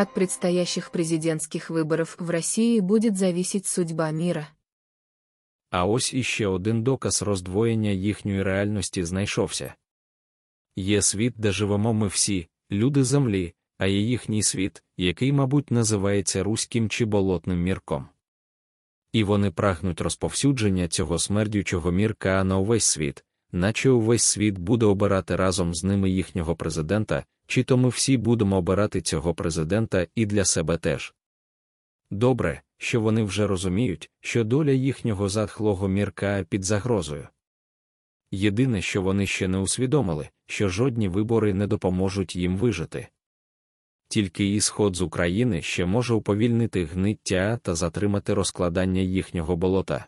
[0.00, 4.48] От предстоящих президентских выборов в России будет зависеть судьба мира.
[5.70, 9.74] А ось іще один доказ роздвоєння їхньої реальності знайшовся.
[10.76, 16.42] Є світ, де живемо ми всі, люди землі, а є їхній світ, який, мабуть, називається
[16.42, 18.08] руським чи болотним мірком.
[19.12, 25.36] І вони прагнуть розповсюдження цього смердючого мірка на увесь світ, наче увесь світ буде обирати
[25.36, 30.44] разом з ними їхнього президента, чи то ми всі будемо обирати цього президента і для
[30.44, 31.14] себе теж.
[32.10, 37.28] Добре, що вони вже розуміють, що доля їхнього затхлого мірка під загрозою.
[38.30, 43.08] Єдине, що вони ще не усвідомили, що жодні вибори не допоможуть їм вижити.
[44.08, 50.06] Тільки ісход з України ще може уповільнити гниття та затримати розкладання їхнього болота.